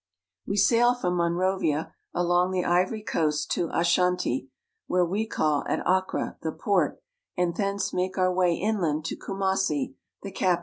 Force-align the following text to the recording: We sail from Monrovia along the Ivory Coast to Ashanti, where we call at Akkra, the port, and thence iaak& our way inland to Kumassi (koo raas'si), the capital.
We 0.47 0.57
sail 0.57 0.95
from 0.95 1.15
Monrovia 1.17 1.93
along 2.11 2.49
the 2.53 2.65
Ivory 2.65 3.03
Coast 3.03 3.51
to 3.51 3.69
Ashanti, 3.71 4.49
where 4.87 5.05
we 5.05 5.27
call 5.27 5.63
at 5.67 5.85
Akkra, 5.85 6.37
the 6.41 6.51
port, 6.51 6.99
and 7.37 7.55
thence 7.55 7.91
iaak& 7.91 8.17
our 8.17 8.33
way 8.33 8.55
inland 8.55 9.05
to 9.05 9.15
Kumassi 9.15 9.19
(koo 9.19 9.93
raas'si), 9.93 9.95
the 10.23 10.31
capital. 10.31 10.59